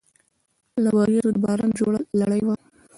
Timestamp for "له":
0.83-0.89